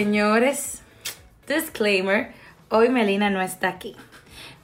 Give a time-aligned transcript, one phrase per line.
[0.00, 0.80] Señores,
[1.46, 2.32] disclaimer,
[2.70, 3.94] hoy Melina no está aquí.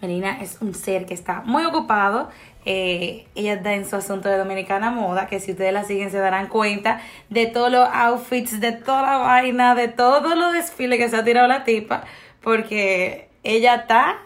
[0.00, 2.30] Melina es un ser que está muy ocupado.
[2.64, 6.16] eh, ella está en su asunto de Dominicana Moda, que si ustedes la siguen se
[6.16, 11.10] darán cuenta de todos los outfits, de toda la vaina, de todos los desfiles que
[11.10, 12.04] se ha tirado la tipa,
[12.40, 14.16] porque ella está,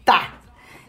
[0.00, 0.34] está.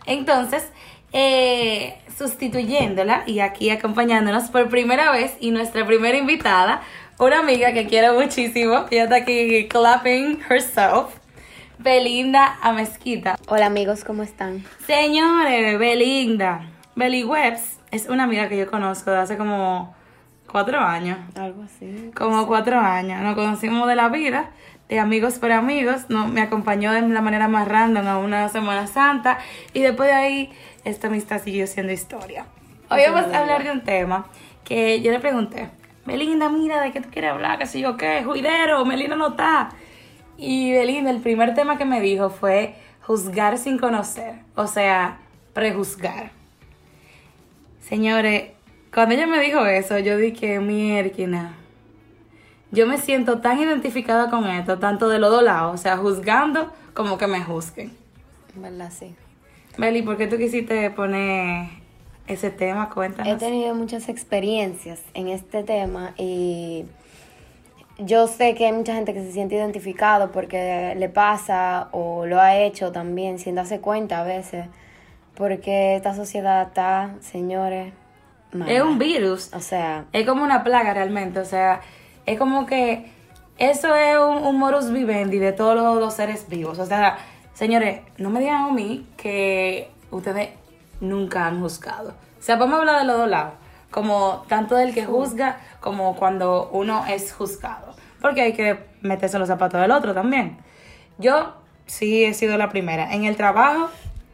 [0.08, 0.72] Entonces,
[1.14, 6.81] eh, sustituyéndola y aquí acompañándonos por primera vez y nuestra primera invitada,
[7.20, 11.18] una amiga que quiero muchísimo, ella está aquí clapping herself,
[11.78, 13.36] Belinda Amezquita.
[13.48, 14.64] Hola amigos, ¿cómo están?
[14.88, 19.94] Señores, Belinda, Beli Webs es una amiga que yo conozco de hace como
[20.50, 21.18] cuatro años.
[21.36, 22.09] Algo así.
[22.16, 23.22] Como cuatro años.
[23.22, 24.52] Nos conocimos de la vida,
[24.88, 26.06] de amigos por amigos.
[26.08, 29.40] No, me acompañó de la manera más random a una Semana Santa.
[29.73, 30.52] Y después de ahí,
[30.86, 32.45] esta amistad siguió siendo historia.
[32.89, 34.28] Hoy vamos a hablar de un tema
[34.64, 35.70] que yo le pregunté.
[36.09, 37.59] Belinda, mira, ¿de qué tú quieres hablar?
[37.59, 38.23] ¿Qué sé yo qué?
[38.23, 39.69] Juidero, Melina no está.
[40.39, 44.39] Y Belinda, el primer tema que me dijo fue juzgar sin conocer.
[44.55, 45.19] O sea,
[45.53, 46.31] prejuzgar.
[47.80, 48.53] Señores,
[48.91, 51.52] cuando ella me dijo eso, yo dije, mierda.
[52.71, 56.73] Yo me siento tan identificada con esto, tanto de los dos lados, o sea, juzgando
[56.95, 57.95] como que me juzguen.
[58.55, 58.91] ¿Verdad?
[58.91, 59.13] Sí.
[59.77, 61.69] Beli, ¿por qué tú quisiste poner
[62.30, 62.88] ese tema?
[62.89, 63.38] He Cuéntanos.
[63.38, 66.86] tenido muchas experiencias en este tema y
[67.97, 72.39] yo sé que hay mucha gente que se siente identificado porque le pasa o lo
[72.39, 74.67] ha hecho también sin darse cuenta a veces.
[75.36, 77.94] Porque esta sociedad está, señores,
[78.52, 78.71] mala.
[78.71, 79.53] Es un virus.
[79.53, 81.81] O sea, Es como una plaga realmente, o sea,
[82.25, 83.05] es como que
[83.58, 86.80] eso es un, un morus vivendi de todos los, los seres vivos.
[86.80, 87.17] O sea,
[87.53, 90.49] señores, no me digan a mí que ustedes
[91.02, 92.09] nunca han juzgado.
[92.39, 93.54] O sea, vamos a hablar de los dos lados,
[93.92, 97.93] como tanto del que juzga como cuando uno es juzgado.
[98.21, 100.58] Porque hay que meterse en los zapatos del otro también.
[101.17, 101.54] Yo
[101.86, 103.14] sí he sido la primera.
[103.14, 103.89] En el trabajo,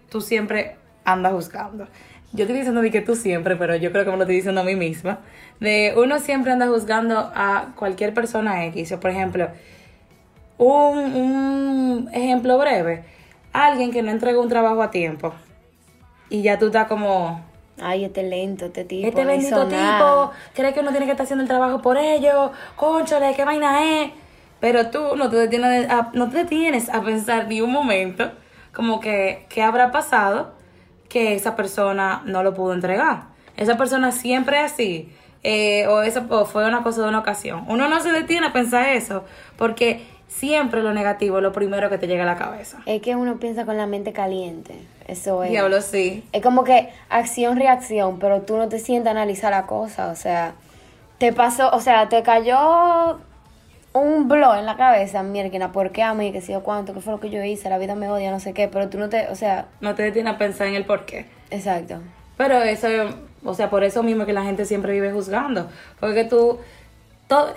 [0.10, 1.88] tú siempre andas juzgando.
[2.34, 4.62] Yo estoy diciendo de que tú siempre, pero yo creo que me lo estoy diciendo
[4.62, 5.20] a mí misma.
[5.60, 8.92] De uno siempre anda juzgando a cualquier persona X.
[8.92, 9.48] O por ejemplo,
[10.58, 13.04] un, un ejemplo breve.
[13.54, 15.34] Alguien que no entregó un trabajo a tiempo.
[16.30, 17.44] Y ya tú estás como,
[17.82, 19.08] ay, este lento, este tipo.
[19.08, 23.34] este bendito tipo cree que uno tiene que estar haciendo el trabajo por ellos, conchole,
[23.36, 24.12] qué vaina es.
[24.60, 28.32] Pero tú no te detienes a, no te detienes a pensar ni un momento
[28.74, 30.54] como que qué habrá pasado
[31.10, 33.26] que esa persona no lo pudo entregar.
[33.58, 35.12] Esa persona siempre es así.
[35.44, 37.66] eh, o eso o fue una cosa de una ocasión.
[37.68, 39.24] Uno no se detiene a pensar eso
[39.58, 42.80] porque siempre lo negativo es lo primero que te llega a la cabeza.
[42.86, 44.76] Es que uno piensa con la mente caliente.
[45.08, 45.52] Eso es.
[45.52, 46.24] Diablo, sí.
[46.32, 50.08] Es como que acción-reacción, pero tú no te sientas a analizar la cosa.
[50.10, 50.54] O sea,
[51.18, 53.20] te pasó, o sea, te cayó
[53.94, 56.32] un blow en la cabeza, mierda, ¿por qué a mí?
[56.34, 56.94] ¿Qué sé yo cuánto?
[56.94, 57.70] ¿Qué fue lo que yo hice?
[57.70, 60.04] La vida me odia, no sé qué, pero tú no te, o sea, No te
[60.04, 61.26] detienes a pensar en el por qué.
[61.50, 62.00] exacto.
[62.36, 62.88] Pero eso,
[63.46, 65.70] o sea, por eso mismo que la gente siempre vive juzgando.
[66.02, 66.60] Porque tú,
[67.30, 67.54] todo,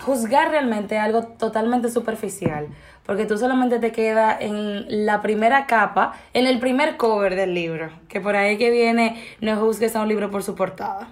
[0.00, 2.68] juzgar realmente algo totalmente superficial.
[3.04, 7.90] Porque tú solamente te quedas en la primera capa, en el primer cover del libro.
[8.08, 11.08] Que por ahí que viene, no juzgues a un libro por su portada.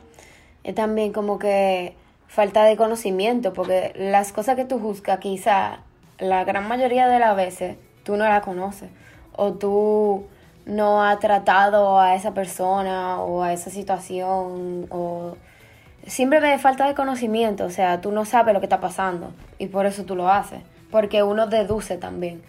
[0.64, 1.94] Es también como que
[2.28, 5.80] falta de conocimiento, porque las cosas que tú juzgas, quizá
[6.18, 8.88] la gran mayoría de las veces tú no la conoces,
[9.36, 10.24] o tú
[10.64, 15.36] no has tratado a esa persona o a esa situación, o
[16.06, 19.86] simplemente falta de conocimiento, o sea, tú no sabes lo que está pasando y por
[19.86, 22.42] eso tú lo haces, porque uno deduce también.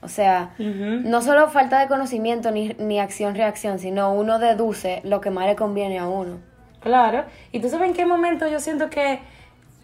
[0.00, 5.30] O sea, no solo falta de conocimiento ni, ni acción-reacción, sino uno deduce lo que
[5.30, 6.38] más le conviene a uno.
[6.80, 7.24] Claro.
[7.50, 9.18] Y tú sabes en qué momento yo siento que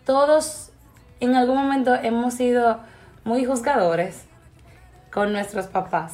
[0.06, 0.70] todos
[1.18, 2.78] en algún momento hemos sido
[3.24, 4.24] muy juzgadores
[5.12, 6.12] con nuestros papás.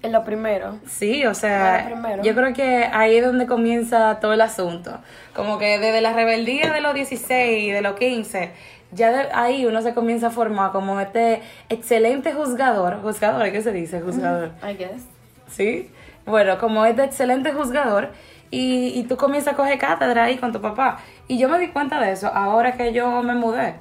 [0.00, 0.78] Es lo primero.
[0.86, 1.90] Sí, o sea,
[2.22, 4.98] yo creo que ahí es donde comienza todo el asunto.
[5.34, 8.52] Como que desde la rebeldía de los 16, de los 15,
[8.92, 13.02] ya de ahí uno se comienza a formar como este excelente juzgador.
[13.02, 13.50] ¿Juzgador?
[13.50, 14.00] ¿Qué se dice?
[14.00, 14.52] Juzgador.
[14.62, 15.04] I guess.
[15.48, 15.90] ¿Sí?
[16.26, 18.10] Bueno, como este excelente juzgador.
[18.52, 21.00] Y, y tú comienzas a coger cátedra ahí con tu papá.
[21.26, 23.74] Y yo me di cuenta de eso ahora que yo me mudé.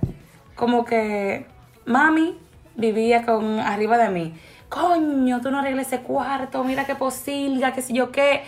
[0.55, 1.45] Como que
[1.85, 2.37] mami
[2.75, 4.33] vivía con arriba de mí.
[4.69, 8.43] Coño, tú no arregles ese cuarto, mira qué posilga, qué sé yo qué.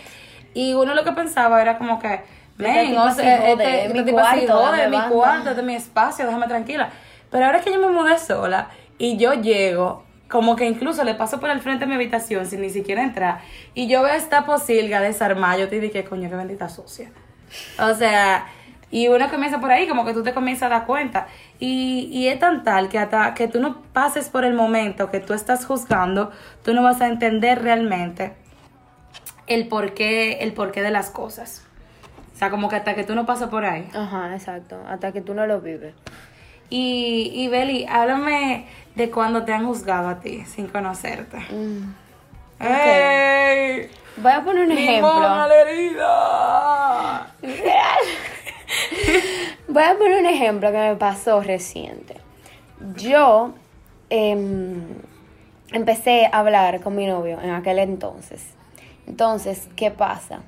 [0.54, 2.22] Y uno lo que pensaba era como que,
[2.56, 5.14] men, o sea, este, es mi este cuarto, jode, dame es mi banda.
[5.14, 6.90] cuarto, este es mi espacio, déjame tranquila.
[7.30, 8.68] Pero ahora que yo me mudé sola
[8.98, 12.60] y yo llego, como que incluso le paso por el frente de mi habitación sin
[12.60, 13.40] ni siquiera entrar,
[13.74, 17.10] y yo veo esta posilga desarmada, yo te dije, coño, qué bendita sucia.
[17.80, 18.46] O sea,
[18.90, 21.28] Y uno comienza por ahí, como que tú te comienzas a dar cuenta.
[21.60, 25.20] Y, y es tan tal que hasta que tú no pases por el momento que
[25.20, 26.32] tú estás juzgando,
[26.64, 28.32] tú no vas a entender realmente
[29.46, 31.64] el porqué, el porqué de las cosas.
[32.34, 33.88] O sea, como que hasta que tú no pasas por ahí.
[33.94, 34.80] Ajá, exacto.
[34.88, 35.94] Hasta que tú no lo vives.
[36.68, 41.38] Y, y Beli, háblame de cuando te han juzgado a ti sin conocerte.
[41.50, 41.94] Mm.
[42.60, 43.90] ¡Ey!
[44.16, 45.54] Voy a poner un ¡Limón a ejemplo.
[45.54, 47.26] herida!
[49.68, 52.16] Voy a poner un ejemplo que me pasó reciente.
[52.96, 53.52] Yo
[54.08, 54.82] em,
[55.72, 58.54] empecé a hablar con mi novio en aquel entonces.
[59.06, 60.40] Entonces, ¿qué pasa?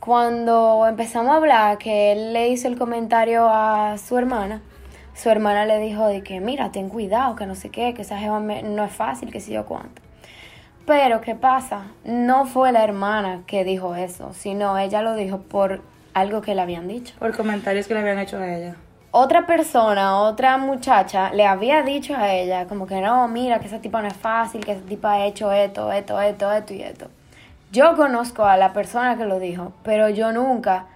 [0.00, 4.62] Cuando empezamos a hablar, que él le hizo el comentario a su hermana,
[5.14, 8.18] su hermana le dijo de que, mira, ten cuidado, que no sé qué, que esa
[8.18, 10.00] jeva no es fácil, que sé yo cuánto.
[10.86, 11.88] Pero, ¿qué pasa?
[12.04, 15.82] No fue la hermana que dijo eso, sino ella lo dijo por
[16.18, 17.14] algo que le habían dicho.
[17.18, 18.76] Por comentarios que le habían hecho a ella.
[19.10, 23.80] Otra persona, otra muchacha, le había dicho a ella como que no, mira, que esa
[23.80, 27.08] tipa no es fácil, que esa tipa ha hecho esto, esto, esto, esto y esto.
[27.72, 30.86] Yo conozco a la persona que lo dijo, pero yo nunca,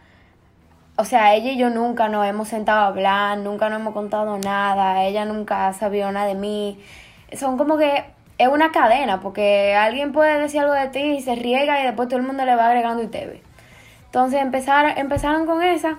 [0.97, 4.39] o sea, ella y yo nunca nos hemos sentado a hablar, nunca nos hemos contado
[4.39, 6.79] nada, ella nunca ha sabido nada de mí.
[7.33, 8.05] Son como que
[8.39, 12.09] es una cadena, porque alguien puede decir algo de ti y se riega y después
[12.09, 13.43] todo el mundo le va agregando y te ve.
[14.13, 15.97] Entonces empezar, empezaron con esa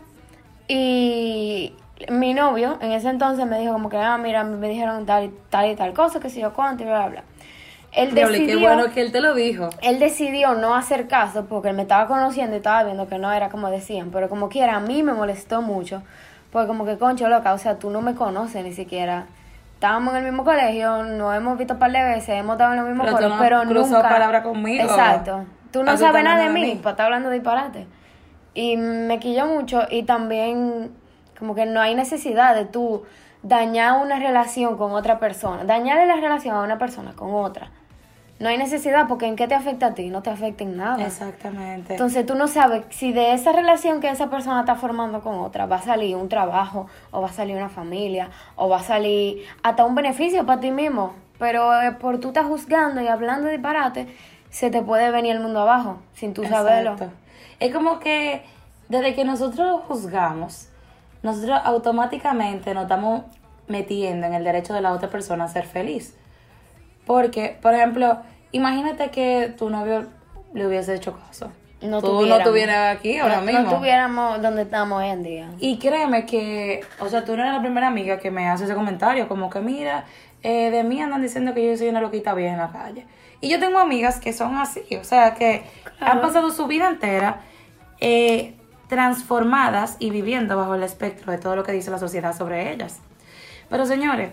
[0.68, 1.74] y
[2.12, 5.34] mi novio en ese entonces me dijo como que, ah, mira, me dijeron tal y
[5.50, 7.24] tal, y tal cosa, que sé yo cuánto y bla, bla, bla.
[7.92, 9.72] Él decidió, qué bueno que él te lo dijo.
[9.82, 13.34] él decidió no hacer caso porque él me estaba conociendo y estaba viendo que no
[13.34, 16.04] era como decían, pero como quiera, a mí me molestó mucho,
[16.52, 19.26] porque como que, concho, loca, o sea, tú no me conoces ni siquiera.
[19.74, 22.78] Estábamos en el mismo colegio, nos hemos visto un par de veces, hemos estado en
[22.78, 24.04] los mismos Pero no pero nunca...
[24.04, 24.84] palabra conmigo.
[24.84, 25.46] Exacto.
[25.72, 26.76] Tú no sabes nada de mí, mí.
[26.76, 27.88] para estar hablando de disparate.
[28.54, 30.92] Y me quilló mucho y también
[31.38, 33.04] como que no hay necesidad de tú
[33.42, 37.72] dañar una relación con otra persona, dañarle la relación a una persona con otra.
[38.40, 41.06] No hay necesidad porque en qué te afecta a ti, no te afecta en nada.
[41.06, 41.94] Exactamente.
[41.94, 45.66] Entonces tú no sabes si de esa relación que esa persona está formando con otra
[45.66, 49.46] va a salir un trabajo, o va a salir una familia, o va a salir
[49.62, 51.14] hasta un beneficio para ti mismo.
[51.40, 54.08] Pero eh, por tú estás juzgando y hablando de disparate,
[54.50, 56.96] se te puede venir el mundo abajo sin tú saberlo.
[57.60, 58.44] Es como que
[58.90, 60.70] desde que nosotros juzgamos,
[61.22, 63.24] nosotros automáticamente nos estamos
[63.68, 66.16] metiendo en el derecho de la otra persona a ser feliz.
[67.06, 68.18] Porque, por ejemplo,
[68.52, 70.08] imagínate que tu novio
[70.54, 71.52] le hubiese hecho caso.
[71.82, 73.62] No Tú no estuvieras aquí ahora no, mismo.
[73.62, 75.50] No estuviéramos donde estamos hoy en día.
[75.60, 78.74] Y créeme que, o sea, tú no eres la primera amiga que me hace ese
[78.74, 80.06] comentario, como que mira,
[80.44, 83.06] eh, de mí andan diciendo que yo soy una loquita bien en la calle.
[83.44, 85.64] Y yo tengo amigas que son así, o sea, que
[86.00, 87.42] han pasado su vida entera
[88.00, 88.54] eh,
[88.88, 93.02] transformadas y viviendo bajo el espectro de todo lo que dice la sociedad sobre ellas.
[93.70, 94.32] Pero señores,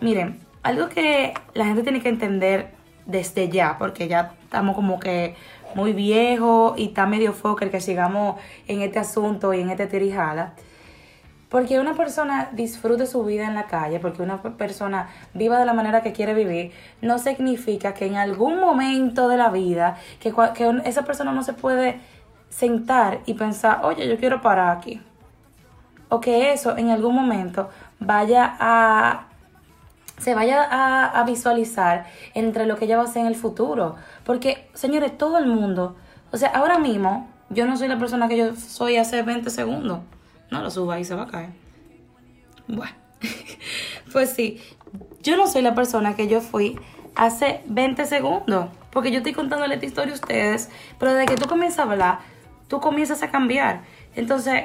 [0.00, 2.70] miren, algo que la gente tiene que entender
[3.04, 5.36] desde ya, porque ya estamos como que
[5.74, 9.86] muy viejos y está medio foco el que sigamos en este asunto y en este
[9.86, 10.54] tirijala.
[11.50, 15.74] Porque una persona disfrute su vida en la calle, porque una persona viva de la
[15.74, 20.32] manera que quiere vivir, no significa que en algún momento de la vida, que,
[20.84, 22.00] esa persona no se puede
[22.48, 25.02] sentar y pensar, oye, yo quiero parar aquí.
[26.08, 29.26] O que eso en algún momento vaya a
[30.18, 30.68] se vaya
[31.18, 32.04] a visualizar
[32.34, 33.96] entre lo que ella va a hacer en el futuro.
[34.24, 35.96] Porque, señores, todo el mundo,
[36.30, 40.00] o sea, ahora mismo, yo no soy la persona que yo soy hace 20 segundos.
[40.50, 41.50] No lo suba y se va a caer.
[42.66, 42.92] Bueno,
[44.12, 44.60] pues sí,
[45.22, 46.78] yo no soy la persona que yo fui
[47.14, 48.68] hace 20 segundos.
[48.90, 52.18] Porque yo estoy contándole esta historia a ustedes, pero desde que tú comienzas a hablar,
[52.68, 53.82] tú comienzas a cambiar.
[54.16, 54.64] Entonces,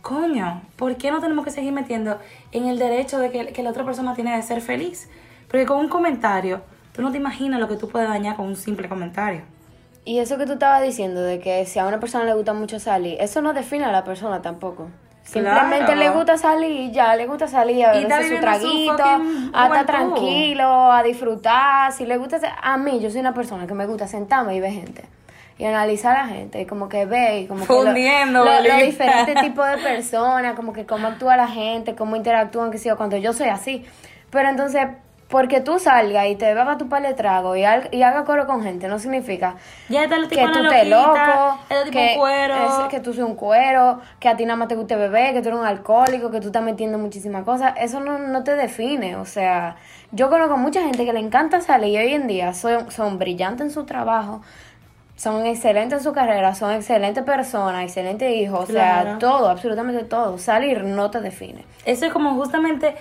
[0.00, 2.18] coño, ¿por qué no tenemos que seguir metiendo
[2.52, 5.08] en el derecho de que, la otra persona tiene de ser feliz?
[5.48, 6.62] Porque con un comentario,
[6.92, 9.42] tú no te imaginas lo que tú puedes dañar con un simple comentario.
[10.04, 12.78] Y eso que tú estabas diciendo de que si a una persona le gusta mucho
[12.78, 14.88] salir, eso no define a la persona tampoco.
[15.24, 16.00] Simplemente Claro.
[16.00, 19.02] le gusta salir ya, le gusta salir a beberse su traguito,
[19.54, 21.92] a estar tranquilo, a disfrutar.
[21.92, 24.72] Si le gusta, a mí, yo soy una persona que me gusta sentarme y ver
[24.72, 25.04] gente.
[25.56, 28.60] Y analizar a la gente, y como que ve, y como que lo- Fundiendo, lo-
[28.60, 32.88] los diferentes tipos de personas, como que cómo actúa la gente, cómo interactúan, que sé
[32.88, 33.84] yo, cuando yo soy así.
[34.30, 34.88] Pero entonces,
[35.28, 38.46] porque tú salgas y te bebas tu par de trago y, al- y haga coro
[38.46, 39.56] con gente, no significa
[39.88, 42.54] Ya tipo que tú estés loco, loquita, el tipo que, cuero.
[42.54, 45.40] es- que tú seas un cuero, que a ti nada más te guste beber, que
[45.42, 49.16] tú eres un alcohólico, que tú estás metiendo muchísimas cosas, eso no, no te define,
[49.16, 49.76] o sea,
[50.12, 53.66] yo conozco mucha gente que le encanta salir y hoy en día son, son brillantes
[53.66, 54.42] en su trabajo,
[55.16, 59.18] son excelentes en su carrera, son excelentes personas, excelentes hijos, o sea, Claro.
[59.18, 60.38] todo, absolutamente todo.
[60.38, 61.64] Salir no te define.
[61.84, 62.96] Eso es como justamente,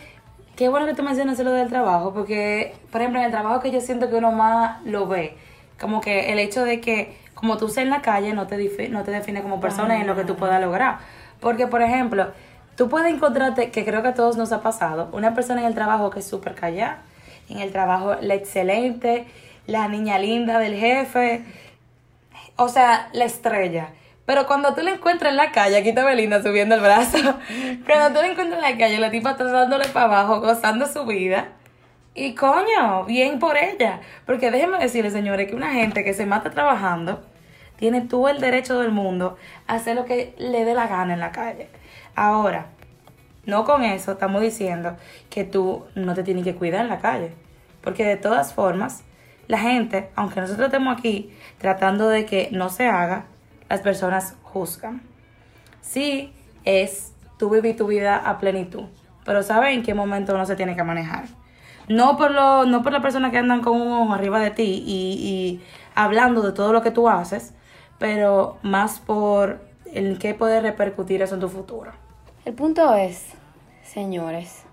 [0.56, 3.72] qué bueno que tú mencionas lo del trabajo, porque, por ejemplo, en el trabajo que
[3.72, 5.36] yo siento que uno más lo ve,
[5.80, 9.04] como que el hecho de que como tú seas en la calle no te, no
[9.04, 11.00] te define como persona y en lo que tú puedas lograr.
[11.42, 12.32] Porque, por ejemplo,
[12.78, 15.74] tú puedes encontrarte, que creo que a todos nos ha pasado, una persona en el
[15.74, 17.02] trabajo que es súper callada,
[17.50, 19.26] en el trabajo la excelente,
[19.68, 21.44] la niña linda del jefe,
[22.56, 23.90] o sea, la estrella.
[24.26, 27.18] Pero cuando tú la encuentras en la calle, aquí está Belinda subiendo el brazo.
[27.86, 31.06] Cuando tú la encuentras en la calle, la tipa está dándole para abajo, gozando su
[31.06, 31.50] vida.
[32.16, 34.00] Y coño, bien por ella.
[34.26, 37.22] Porque déjenme decirles, señores, que una gente que se mata trabajando
[37.76, 39.38] tiene todo el derecho del mundo
[39.68, 41.68] a hacer lo que le dé la gana en la calle.
[42.16, 42.68] Ahora,
[43.46, 44.96] no con eso estamos diciendo
[45.30, 47.34] que tú no te tienes que cuidar en la calle.
[47.82, 49.04] Porque de todas formas,
[49.48, 53.26] la gente, aunque nosotros estemos aquí tratando de que no se haga,
[53.70, 55.02] las personas juzgan.
[55.82, 56.34] Sí,
[56.66, 58.86] es tú vivir tu vida a plenitud,
[59.26, 61.26] pero sabes en qué momento uno se tiene que manejar.
[61.88, 64.84] No por, lo, no por las personas que andan con un ojo arriba de ti
[64.86, 65.62] y, y
[65.96, 67.54] hablando de todo lo que tú haces,
[68.00, 71.92] pero más por en qué puede repercutir eso en tu futuro.
[72.46, 73.26] El punto es,
[73.84, 74.64] señores,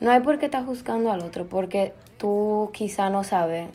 [0.00, 3.68] no hay por qué estar juzgando al otro, porque tú quizá no sabes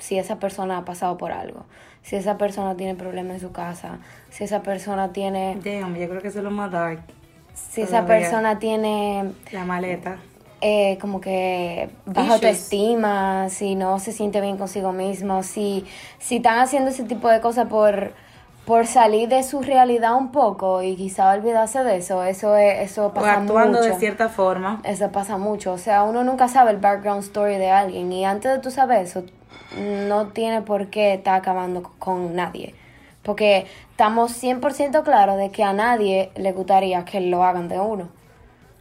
[0.00, 1.64] si esa persona ha pasado por algo,
[2.02, 3.98] si esa persona tiene problemas en su casa,
[4.30, 7.00] si esa persona tiene, Damn, yo creo que eso es lo más dark.
[7.54, 10.16] si esa persona tiene La maleta.
[10.62, 15.84] eh, como que baja autoestima, si no se siente bien consigo mismo, si,
[16.18, 18.12] si están haciendo ese tipo de cosas por,
[18.66, 23.06] por salir de su realidad un poco y quizá olvidarse de eso, eso es, eso
[23.06, 23.82] O pasa actuando mucho.
[23.92, 24.80] de cierta forma.
[24.84, 28.52] Eso pasa mucho, o sea, uno nunca sabe el background story de alguien y antes
[28.52, 29.24] de tú saber eso,
[29.76, 32.74] no tiene por qué estar acabando con nadie.
[33.22, 38.08] Porque estamos 100% claros de que a nadie le gustaría que lo hagan de uno.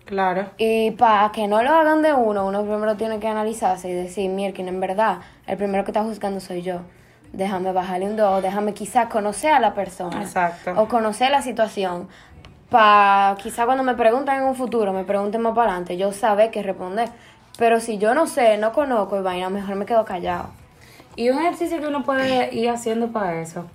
[0.06, 0.48] Claro.
[0.58, 4.30] Y para que no lo hagan de uno, uno primero tiene que analizarse y decir,
[4.32, 6.80] mira, en verdad, el primero que está juzgando soy yo.
[7.32, 10.24] Déjame bajarle un dos, déjame quizás conocer a la persona.
[10.24, 10.74] Exacto.
[10.78, 12.08] O conocer la situación.
[12.72, 16.50] Para quizás cuando me preguntan en un futuro, me pregunten más para adelante, yo saber
[16.50, 17.10] qué responder.
[17.60, 20.50] Pero si yo no sé, no conozco y vaina, mejor me quedo callado.
[21.20, 23.66] Y un ejercicio que uno puede ir haciendo para eso,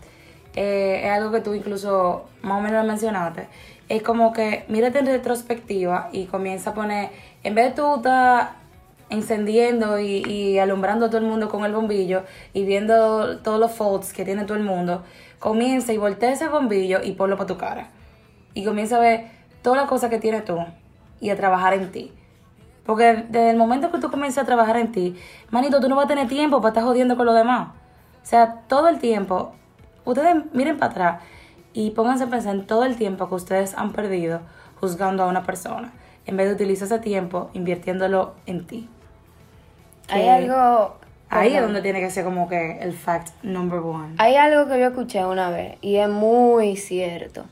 [0.57, 3.49] eh, es algo que tú incluso más o menos mencionaste,
[3.91, 7.11] es como que mírate en retrospectiva y comienza a poner,
[7.43, 8.53] en vez de tú estar
[9.11, 12.23] encendiendo y, alumbrando a todo el mundo con el bombillo
[12.55, 15.05] y viendo todos los faults que tiene todo el mundo,
[15.39, 17.91] comienza y voltea ese bombillo y ponlo para tu cara.
[18.55, 19.27] Y comienza a ver
[19.61, 20.65] todas las cosas que tienes tú
[21.21, 22.11] y a trabajar en ti.
[22.85, 25.17] Porque desde el momento que tú comiences a trabajar en ti,
[25.51, 27.69] manito, tú no vas a tener tiempo para estar jodiendo con los demás.
[28.23, 29.53] O sea, todo el tiempo,
[30.05, 31.23] ustedes miren para atrás
[31.73, 34.41] y pónganse a pensar en todo el tiempo que ustedes han perdido
[34.81, 35.93] juzgando a una persona,
[36.27, 38.89] en vez de utilizar ese tiempo invirtiéndolo en ti.
[40.09, 40.97] Hay algo...
[41.31, 44.15] Ahí es donde tiene que ser como que el fact number one.
[44.19, 47.45] Hay algo que yo escuché una vez y es muy cierto.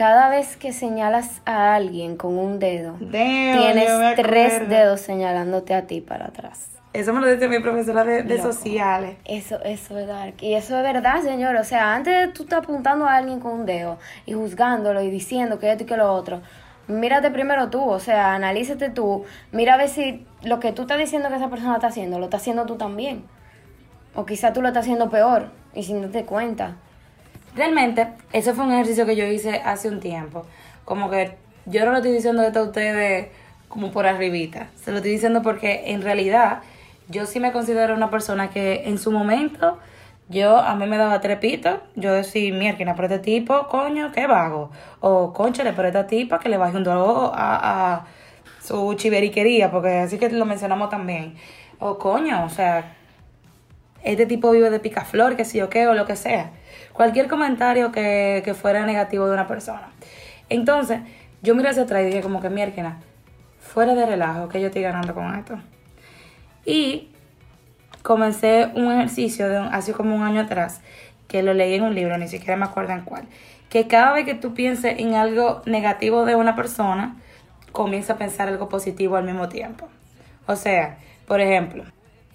[0.00, 5.86] Cada vez que señalas a alguien con un dedo, Damn, tienes tres dedos señalándote a
[5.86, 6.70] ti para atrás.
[6.94, 9.18] Eso me lo dice mi profesora de, sociales.
[9.26, 10.36] Eso, eso es dark.
[10.40, 11.54] Y eso es verdad, señor.
[11.56, 15.10] O sea, antes de tú estar apuntando a alguien con un dedo y juzgándolo y
[15.10, 16.40] diciendo que esto y que lo otro,
[16.88, 17.84] mírate primero tú.
[17.84, 19.26] O sea, analízate tú.
[19.52, 22.24] Mira a ver si lo que tú estás diciendo que esa persona está haciendo, lo
[22.24, 23.24] está haciendo tú también.
[24.14, 26.78] O quizá tú lo estás haciendo peor y sin darte cuenta.
[27.60, 30.46] Realmente, ese fue un ejercicio que yo hice hace un tiempo.
[30.86, 31.36] Como que
[31.66, 33.28] yo no lo estoy diciendo esto a ustedes
[33.68, 34.68] como por arribita.
[34.82, 36.62] Se lo estoy diciendo porque en realidad
[37.08, 39.78] yo sí me considero una persona que en su momento
[40.30, 41.82] yo a mí me daba trepito.
[41.96, 44.70] Yo decía, mierda, pero este tipo, coño, qué vago.
[45.00, 48.06] O, conchale, pero esta tipa que le baje un dolor a, a
[48.62, 51.34] su chiveriquería, porque así que lo mencionamos también.
[51.78, 52.94] O, coño, o sea,
[54.02, 56.52] este tipo vive de picaflor, que sí o qué, o lo que sea.
[57.00, 59.88] Cualquier comentario que, que fuera negativo de una persona.
[60.50, 61.00] Entonces,
[61.40, 62.98] yo miré hacia atrás y dije como que mierda,
[63.58, 65.58] fuera de relajo, que yo estoy ganando con esto.
[66.66, 67.08] Y
[68.02, 70.82] comencé un ejercicio de hace como un año atrás,
[71.26, 73.22] que lo leí en un libro, ni siquiera me acuerdo en cuál,
[73.70, 77.16] que cada vez que tú pienses en algo negativo de una persona,
[77.72, 79.88] comienza a pensar algo positivo al mismo tiempo.
[80.46, 81.82] O sea, por ejemplo,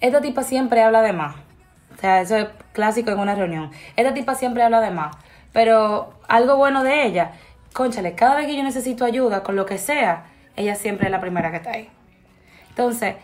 [0.00, 1.45] esta tipa siempre habla de más.
[1.96, 3.70] O sea, eso es clásico en una reunión.
[3.96, 5.16] Esta tipa siempre habla de más.
[5.52, 7.32] Pero algo bueno de ella,
[7.72, 10.26] conchale, cada vez que yo necesito ayuda con lo que sea,
[10.56, 11.88] ella siempre es la primera que está ahí.
[12.68, 13.16] Entonces,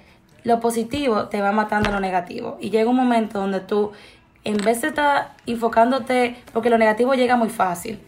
[0.44, 2.56] lo positivo te va matando lo negativo.
[2.60, 3.92] Y llega un momento donde tú
[4.44, 8.00] en vez de estar enfocándote, porque lo negativo llega muy fácil,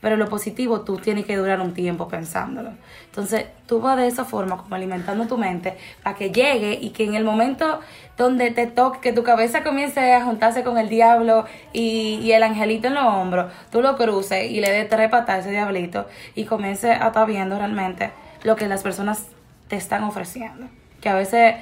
[0.00, 2.72] pero lo positivo tú tienes que durar un tiempo pensándolo.
[3.06, 7.04] Entonces, tú vas de esa forma, como alimentando tu mente, para que llegue y que
[7.04, 7.80] en el momento
[8.16, 12.88] donde te toque, que tu cabeza comience a juntarse con el diablo y, el angelito
[12.88, 16.44] en los hombros, tú lo cruces y le des tres patas a ese diablito y
[16.44, 18.10] comiences a estar viendo realmente
[18.44, 19.26] lo que las personas
[19.68, 20.66] te están ofreciendo.
[21.00, 21.56] Que a veces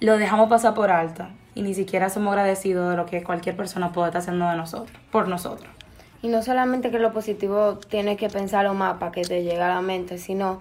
[0.00, 3.92] lo dejamos pasar por alto y ni siquiera somos agradecidos de lo que cualquier persona
[3.92, 5.77] puede estar haciendo de nosotros, por nosotros.
[6.22, 9.68] Y no solamente que lo positivo tienes que pensarlo más para que te llegue a
[9.68, 10.60] la mente, sino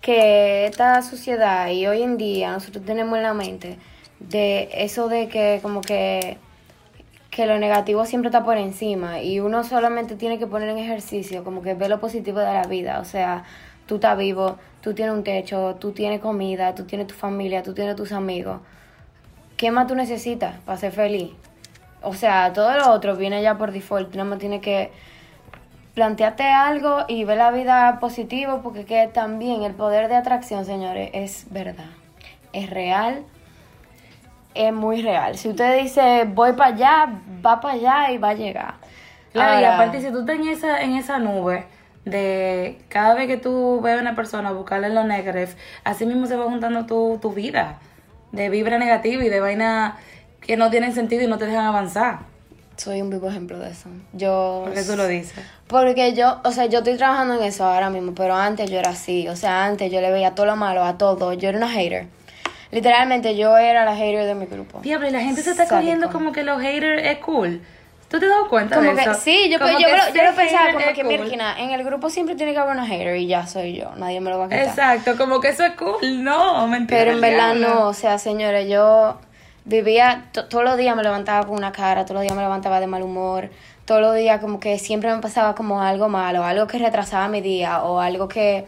[0.00, 3.78] que esta sociedad y hoy en día nosotros tenemos en la mente
[4.20, 6.38] de eso de que como que
[7.34, 11.42] que lo negativo siempre está por encima y uno solamente tiene que poner en ejercicio
[11.42, 13.42] como que ver lo positivo de la vida, o sea,
[13.86, 17.74] tú estás vivo, tú tienes un techo, tú tienes comida, tú tienes tu familia, tú
[17.74, 18.60] tienes tus amigos.
[19.56, 21.32] ¿Qué más tú necesitas para ser feliz?
[22.04, 24.14] O sea, todo lo otro viene ya por default.
[24.14, 24.92] Nada más tienes que
[25.94, 31.10] plantearte algo y ver la vida positivo porque que también el poder de atracción, señores,
[31.12, 31.86] es verdad.
[32.52, 33.24] Es real.
[34.54, 35.36] Es muy real.
[35.36, 37.08] Si usted dice voy para allá,
[37.44, 38.74] va para allá y va a llegar.
[39.32, 41.64] Claro, y aparte si tú estás en esa, en esa nube
[42.04, 46.26] de cada vez que tú ves a una persona buscarle en los negatives, así mismo
[46.26, 47.78] se va juntando tu, tu vida
[48.30, 49.96] de vibra negativa y de vaina
[50.46, 52.18] que no tienen sentido y no te dejan avanzar.
[52.76, 53.88] soy un vivo ejemplo de eso.
[54.12, 55.44] Yo Porque tú lo dices.
[55.68, 58.90] Porque yo, o sea, yo estoy trabajando en eso ahora mismo, pero antes yo era
[58.90, 59.28] así.
[59.28, 61.32] O sea, antes yo le veía todo lo malo a todo.
[61.34, 62.06] Yo era una hater.
[62.70, 64.80] Literalmente yo era la hater de mi grupo.
[64.80, 65.80] Diablo, y la gente se está Sádico.
[65.82, 67.62] cogiendo como que los haters es cool.
[68.08, 69.14] ¿Tú te has dado cuenta Como de que, eso?
[69.14, 71.06] sí, yo, Como yo, que lo- yo ser lo pensaba como que, cool.
[71.18, 73.92] Mirkina, en el grupo siempre tiene que haber una hater y ya soy yo.
[73.96, 74.64] Nadie me lo va a quitar.
[74.66, 76.22] Exacto, como que eso es cool.
[76.24, 76.98] No, mentira.
[77.00, 79.18] Pero en verdad no, o sea, señores, yo
[79.64, 82.80] vivía, to- todos los días me levantaba con una cara, todos los días me levantaba
[82.80, 83.50] de mal humor,
[83.84, 87.40] todos los días como que siempre me pasaba como algo malo, algo que retrasaba mi
[87.40, 88.66] día o algo que,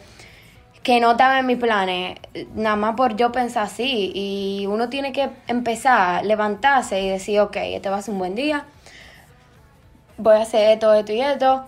[0.82, 2.18] que no estaba en mis planes,
[2.54, 4.12] nada más por yo pensar así.
[4.14, 8.35] Y uno tiene que empezar, levantarse y decir, ok, este va a ser un buen
[8.35, 8.64] día,
[10.18, 11.64] voy a hacer esto, esto y esto.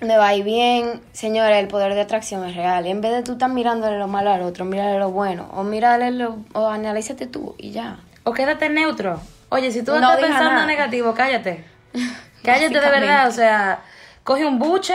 [0.00, 2.86] Me va a ir bien, señores, el poder de atracción es real.
[2.86, 5.48] En vez de tú estar mirándole lo malo al otro, mírale lo bueno.
[5.54, 7.98] O mírale lo, o analízate tú y ya.
[8.28, 9.20] O quédate neutro.
[9.50, 10.66] Oye, si tú No estás pensando nada.
[10.66, 11.64] negativo, cállate.
[12.42, 13.80] Cállate de verdad, o sea,
[14.24, 14.94] coge un buche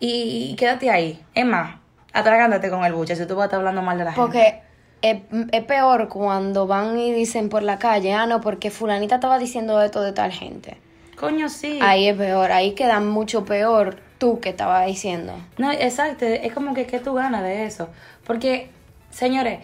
[0.00, 1.24] y, y quédate ahí.
[1.34, 1.76] Es más,
[2.12, 4.20] atragántate con el buche si tú vas a estar hablando mal de la gente.
[4.24, 4.60] Porque
[5.02, 5.20] es,
[5.52, 9.80] es peor cuando van y dicen por la calle, ah, no, porque fulanita estaba diciendo
[9.82, 10.76] esto de tal gente.
[11.16, 11.78] Coño, sí.
[11.82, 15.34] Ahí es peor, ahí queda mucho peor tú que estaba diciendo.
[15.58, 17.88] No, exacto, es como que qué tú ganas de eso.
[18.24, 18.70] Porque,
[19.10, 19.58] señores,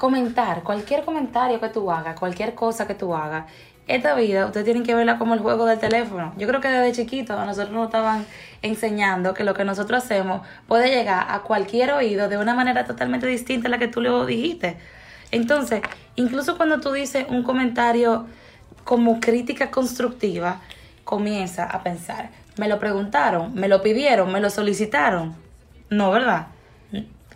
[0.00, 3.44] comentar, cualquier comentario que tú hagas, cualquier cosa que tú hagas,
[3.86, 6.32] esta vida ustedes tienen que verla como el juego del teléfono.
[6.38, 8.24] Yo creo que desde chiquito a nosotros nos estaban
[8.62, 13.26] enseñando que lo que nosotros hacemos puede llegar a cualquier oído de una manera totalmente
[13.26, 14.78] distinta a la que tú le dijiste.
[15.32, 15.82] Entonces,
[16.16, 18.24] incluso cuando tú dices un comentario
[18.84, 20.62] como crítica constructiva,
[21.04, 25.34] comienza a pensar, me lo preguntaron, me lo pidieron, me lo solicitaron.
[25.90, 26.46] No, ¿verdad?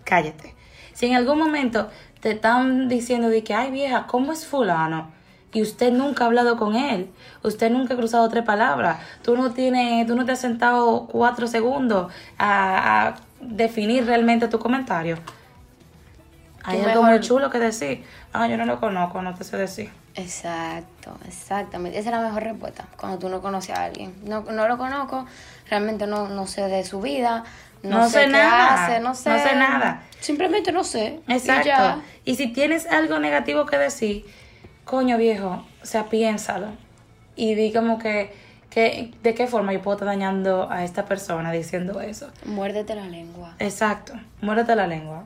[0.05, 0.55] Cállate.
[0.95, 1.91] Si en algún momento
[2.25, 5.13] te están diciendo de que, ay vieja, ¿cómo es fulano?
[5.53, 7.11] Y usted nunca ha hablado con él,
[7.43, 11.47] usted nunca ha cruzado tres palabras, tú no tienes, tú no te has sentado cuatro
[11.47, 15.19] segundos a, a definir realmente tu comentario.
[16.63, 18.05] Hay algo mejor- muy chulo que decir.
[18.33, 19.93] Ah, yo no lo conozco, no te sé decir.
[20.17, 21.99] Exacto, exactamente.
[21.99, 22.87] Esa es la mejor respuesta.
[22.99, 24.15] Cuando tú no conoces a alguien.
[24.25, 25.27] No, no lo conozco,
[25.69, 27.45] realmente no, no sé de su vida,
[27.85, 29.31] no, No sé, sé qué nada, hace, no sé.
[29.31, 30.03] no sé nada.
[30.21, 31.21] Simplemente no sé.
[31.29, 31.69] y Exacto.
[31.69, 32.03] ya.
[32.25, 34.25] Y, si tienes algo negativo que decir,
[34.85, 36.69] coño viejo, o sea, piénsalo.
[37.37, 38.33] Y di como que,
[38.71, 42.31] que, de qué forma yo puedo estar dañando a esta persona diciendo eso.
[42.47, 43.55] Muérdete la lengua.
[43.59, 45.25] Exacto, muérete la lengua.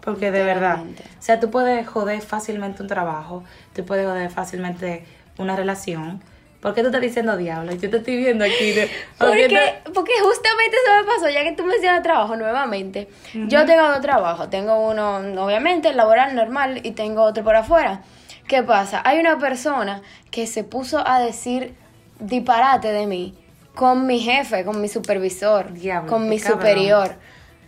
[0.00, 3.42] Porque de verdad, o sea, tú puedes joder fácilmente un trabajo,
[3.74, 5.04] tú puedes joder fácilmente
[5.36, 6.22] una relación.
[6.66, 7.72] ¿Por qué tú estás diciendo diablo?
[7.74, 8.72] Yo te estoy viendo aquí.
[8.72, 13.06] De, Porque, te- porque justamente eso me pasó, ya que tú mencionas trabajo nuevamente.
[13.34, 14.50] Yo tengo dos trabajos.
[14.50, 18.02] Tengo uno, obviamente, laboral normal y tengo otro por afuera.
[18.48, 19.00] ¿Qué pasa?
[19.04, 20.02] Hay una persona
[20.32, 21.74] que se puso a decir
[22.18, 23.34] disparate de mí
[23.76, 26.58] con mi jefe, con mi supervisor, Diablo, con mi cabrón.
[26.60, 27.14] superior.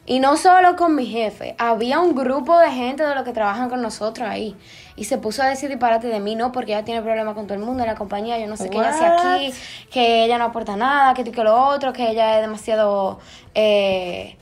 [0.06, 3.68] Y no solo con mi jefe, había un grupo de gente de los que trabajan
[3.68, 4.56] con nosotros ahí.
[4.98, 7.54] Y se puso a decir disparate de mí, no, porque ella tiene problemas con todo
[7.54, 9.54] el mundo en la compañía, yo no sé qué ella hace aquí,
[9.92, 13.18] que ella no aporta nada, que tú que lo otro, que ella es demasiado...
[13.54, 14.36] eh,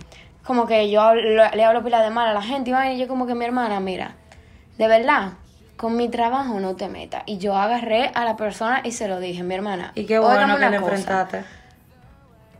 [0.44, 3.26] como que yo hablo- le hablo pila de mal a la gente y yo como
[3.26, 4.14] que mi hermana, mira,
[4.78, 5.32] de verdad,
[5.76, 7.24] con mi trabajo no te metas.
[7.26, 9.90] Y yo agarré a la persona y se lo dije, mi hermana.
[9.96, 11.44] Y qué bueno que le enfrentaste.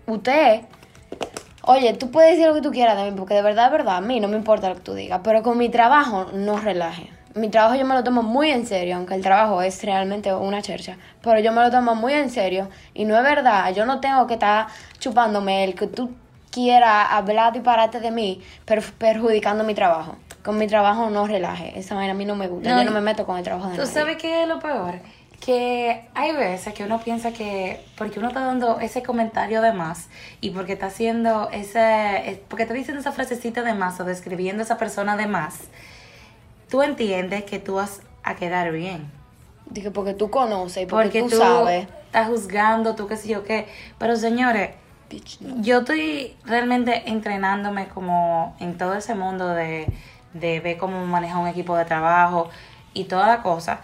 [0.06, 0.62] Usted,
[1.62, 3.96] oye, tú puedes decir lo que tú quieras de mí, porque de verdad, de verdad,
[3.96, 7.08] a mí no me importa lo que tú digas, pero con mi trabajo no relaje.
[7.36, 10.62] Mi trabajo yo me lo tomo muy en serio, aunque el trabajo es realmente una
[10.62, 14.00] chercha, pero yo me lo tomo muy en serio y no es verdad, yo no
[14.00, 14.68] tengo que estar
[14.98, 16.14] chupándome el que tú
[16.50, 20.16] quieras hablar disparate de mí, per- perjudicando mi trabajo.
[20.42, 22.92] Con mi trabajo no relaje, esa vaina a mí no me gusta, No, yo no
[22.92, 23.92] me meto con el trabajo de ¿Tú nadie.
[23.92, 24.94] sabes qué es lo peor?
[25.38, 30.08] Que hay veces que uno piensa que porque uno está dando ese comentario de más
[30.40, 34.62] y porque está haciendo ese, es- porque está diciendo esa frasecita de más o describiendo
[34.62, 35.64] a esa persona de más,
[36.68, 39.10] tú entiendes que tú vas a quedar bien.
[39.66, 41.88] Dije, porque tú conoces y porque, Porque tú, tú sabes.
[42.06, 43.68] estás juzgando, tú qué sé yo qué.
[43.98, 44.70] Pero señores,
[45.10, 45.62] Bitch, no.
[45.62, 49.86] yo estoy realmente entrenándome como en todo ese mundo de,
[50.34, 52.48] de ver cómo manejar un equipo de trabajo
[52.94, 53.80] y toda la cosa.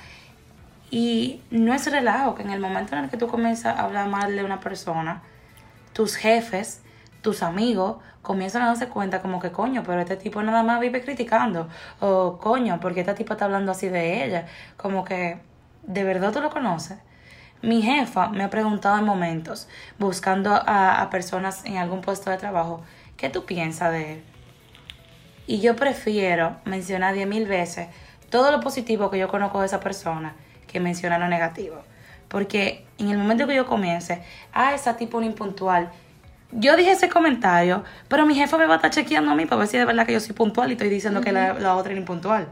[0.90, 4.09] Y no es relajo que en el momento en el que tú comienzas a hablar
[4.09, 5.23] mal de una persona,
[5.92, 6.83] tus jefes,
[7.23, 11.03] tus amigos, comienzan a darse cuenta como que coño, pero este tipo nada más vive
[11.03, 11.69] criticando.
[12.01, 14.47] O coño, porque esta tipo está hablando así de ella.
[14.77, 15.39] Como que,
[15.85, 16.99] ¿de verdad tú lo conoces?
[17.63, 22.37] Mi jefa me ha preguntado en momentos, buscando a, a personas en algún puesto de
[22.37, 22.83] trabajo,
[23.17, 24.23] ¿qué tú piensas de él?
[25.47, 27.89] Y yo prefiero mencionar diez mil veces
[28.31, 30.35] todo lo positivo que yo conozco de esa persona
[30.67, 31.83] que mencionar lo negativo.
[32.29, 34.23] Porque en el momento que yo comience,
[34.55, 35.93] ah, esa tipo un impuntual.
[36.53, 39.61] Yo dije ese comentario, pero mi jefa me va a estar chequeando a mí para
[39.61, 41.93] ver si es verdad que yo soy puntual y estoy diciendo que la, la otra
[41.93, 42.49] es impuntual.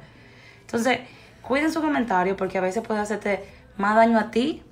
[0.63, 1.01] Entonces,
[1.43, 3.45] cuiden su comentario porque a veces puede hacerte
[3.77, 4.63] más daño a ti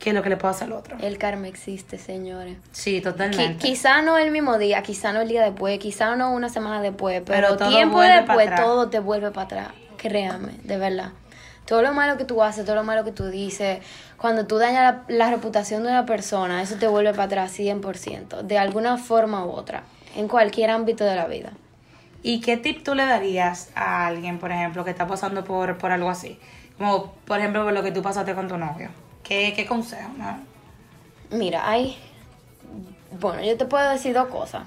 [0.00, 0.96] que lo que le puede hacer al otro.
[0.98, 2.56] El karma existe, señores.
[2.72, 3.58] Sí, totalmente.
[3.58, 7.22] quizá no el mismo día, quizá no el día después, quizá no una semana después,
[7.24, 9.68] pero, Pero todo tiempo después todo te vuelve para atrás.
[9.98, 11.10] Créame, de verdad.
[11.70, 13.78] Todo lo malo que tú haces, todo lo malo que tú dices,
[14.16, 18.42] cuando tú dañas la, la reputación de una persona, eso te vuelve para atrás 100%,
[18.42, 19.84] de alguna forma u otra,
[20.16, 21.52] en cualquier ámbito de la vida.
[22.24, 25.92] ¿Y qué tip tú le darías a alguien, por ejemplo, que está pasando por, por
[25.92, 26.40] algo así?
[26.76, 28.88] Como, por ejemplo, por lo que tú pasaste con tu novio.
[29.22, 30.10] ¿Qué, qué consejo?
[30.18, 30.40] no?
[31.30, 31.96] Mira, hay.
[33.20, 34.64] Bueno, yo te puedo decir dos cosas.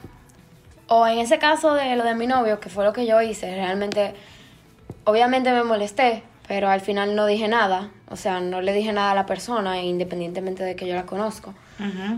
[0.87, 3.53] O en ese caso de lo de mi novio, que fue lo que yo hice,
[3.53, 4.13] realmente.
[5.03, 7.89] Obviamente me molesté, pero al final no dije nada.
[8.09, 11.53] O sea, no le dije nada a la persona, independientemente de que yo la conozco.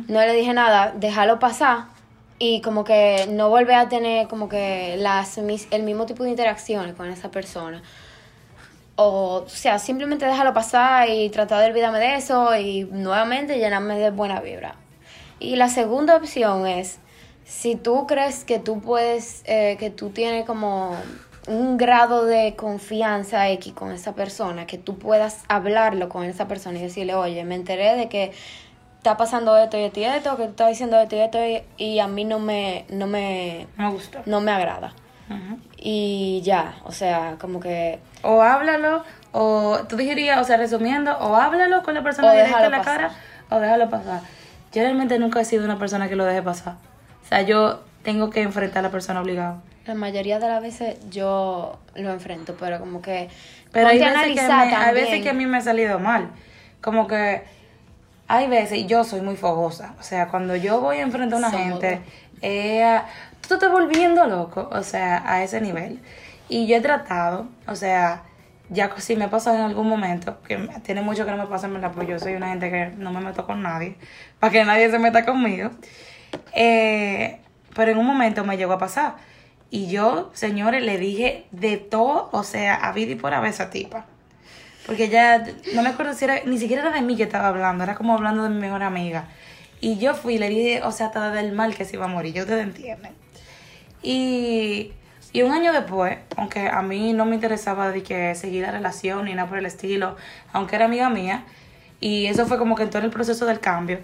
[0.07, 1.85] No le dije nada, déjalo pasar
[2.37, 6.31] y como que no volver a tener como que las mis- el mismo tipo de
[6.31, 7.81] interacciones con esa persona.
[8.97, 13.97] O, o sea, simplemente déjalo pasar y tratar de olvidarme de eso y nuevamente llenarme
[13.97, 14.75] de buena vibra.
[15.39, 16.99] Y la segunda opción es,
[17.45, 20.95] si tú crees que tú puedes, eh, que tú tienes como
[21.47, 26.79] un grado de confianza X con esa persona, que tú puedas hablarlo con esa persona
[26.79, 28.31] y decirle, oye, me enteré de que
[28.97, 31.61] está pasando esto y esto y esto, que tú estás diciendo esto y esto y,
[31.77, 34.19] y a mí no me, no me, Me gustó.
[34.25, 34.93] no me agrada.
[35.77, 41.35] Y ya, o sea, como que O háblalo, o tú dirías, o sea, resumiendo, o
[41.35, 42.97] háblalo con la persona directa en la pasar.
[42.97, 43.11] cara,
[43.49, 44.21] o déjalo pasar.
[44.71, 46.75] Yo realmente nunca he sido una persona que lo deje pasar.
[47.23, 49.61] O sea, yo tengo que enfrentar a la persona obligado.
[49.85, 53.27] la mayoría de las veces yo lo enfrento, pero como que
[53.73, 56.29] Pero hay veces, que me, hay veces que a mí me ha salido mal.
[56.81, 57.43] Como que
[58.27, 59.93] hay veces, y yo soy muy fogosa.
[59.99, 62.01] O sea, cuando yo voy a enfrentar a una Somos gente,
[62.41, 62.99] eh,
[63.41, 64.69] tú te estás volviendo loco.
[64.71, 65.99] O sea, a ese nivel.
[66.49, 68.21] Y yo he tratado, o sea,
[68.69, 71.67] ya si me pasa en algún momento, que me- tiene mucho que no me pasa,
[71.67, 73.95] en verdad, pues yo soy una gente que no me meto con nadie,
[74.39, 75.69] para que nadie se meta conmigo.
[76.53, 77.39] Eh,
[77.75, 79.15] pero en un momento me llegó a pasar.
[79.69, 83.69] Y yo, señores, le dije de todo, o sea, a vida y por haber esa
[83.69, 84.05] tipa.
[84.85, 87.83] Porque ya, no me acuerdo si era, ni siquiera era de mí que estaba hablando,
[87.83, 89.27] era como hablando de mi mejor amiga.
[89.81, 92.07] Y yo fui y le dije, o sea, hasta del mal que se iba a
[92.07, 93.13] morir, ya ustedes entienden.
[94.01, 94.93] Y,
[95.33, 99.25] y un año después, aunque a mí no me interesaba de que seguir la relación
[99.25, 100.15] ni nada por el estilo,
[100.53, 101.43] aunque era amiga mía,
[101.99, 103.99] y eso fue como que en el proceso del cambio,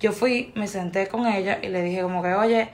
[0.00, 2.68] yo fui, me senté con ella y le dije como que, oye,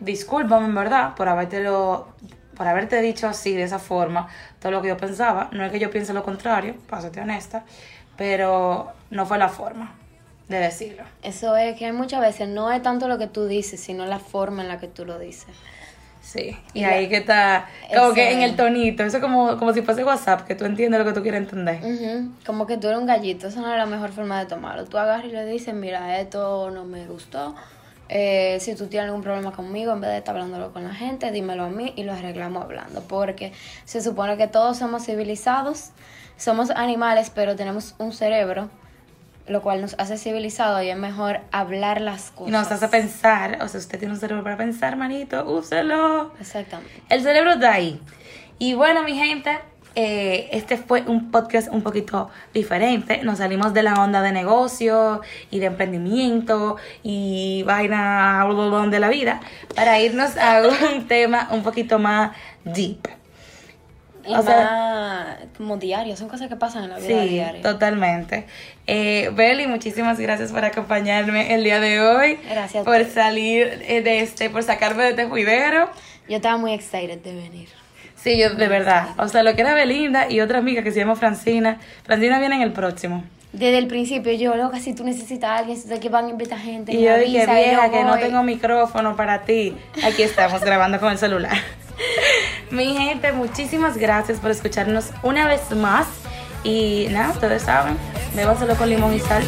[0.00, 2.08] discúlpame en verdad por habértelo,
[2.56, 5.48] por haberte dicho así, de esa forma, todo lo que yo pensaba.
[5.52, 7.64] No es que yo piense lo contrario, para serte honesta,
[8.16, 9.94] pero no fue la forma
[10.48, 11.04] de decirlo.
[11.22, 14.18] Eso es que hay muchas veces no es tanto lo que tú dices, sino la
[14.18, 15.54] forma en la que tú lo dices.
[16.22, 19.72] Sí, y Y ahí la- que está, como que en el tonito, eso como, como
[19.72, 21.80] si fuese WhatsApp, que tú entiendes lo que tú quieres entender.
[22.44, 24.84] Como que tú eres un gallito, esa no es la mejor forma de tomarlo.
[24.84, 27.54] Tú agarras y le dices, mira, esto no me gustó.
[28.12, 31.30] Eh, si tú tienes algún problema conmigo, en vez de estar hablándolo con la gente,
[31.30, 33.02] dímelo a mí y lo arreglamos hablando.
[33.02, 33.52] Porque
[33.84, 35.90] se supone que todos somos civilizados,
[36.36, 38.68] somos animales, pero tenemos un cerebro,
[39.46, 42.48] lo cual nos hace civilizados y es mejor hablar las cosas.
[42.48, 46.32] Y nos hace pensar, o sea, usted tiene un cerebro para pensar, manito, úselo.
[46.40, 47.02] Exactamente.
[47.10, 48.00] El cerebro está ahí.
[48.58, 49.60] Y bueno, mi gente,
[49.94, 53.22] eh, este fue un podcast un poquito diferente.
[53.22, 58.46] Nos salimos de la onda de negocio y de emprendimiento y vaina
[58.90, 59.40] de la vida
[59.74, 60.62] para irnos a
[60.94, 63.08] un tema un poquito más deep.
[64.26, 67.62] Y O más sea- como diario, son cosas que pasan en la vida Sí, diaria.
[67.62, 68.46] totalmente.
[68.86, 72.38] Eh, Beli, muchísimas gracias por acompañarme el día de hoy.
[72.48, 75.88] Gracias por salir eh, de este, por sacarme de este juidero.
[76.28, 77.68] Yo estaba muy excited de venir.
[78.22, 79.08] Sí, yo de verdad.
[79.16, 81.78] O sea, lo que era Belinda y otra amiga que se llama Francina.
[82.04, 83.24] Francina viene en el próximo.
[83.52, 86.58] Desde el principio, yo, loca, si tú necesitas a alguien, si que van a invitar
[86.58, 88.20] gente, Y yo dije, vieja, que no voy".
[88.20, 89.76] tengo micrófono para ti.
[90.04, 91.56] Aquí estamos grabando con el celular.
[92.70, 96.06] Mi gente, muchísimas gracias por escucharnos una vez más.
[96.62, 97.96] Y nada, ustedes saben,
[98.36, 99.42] bébaselo con limón y sal.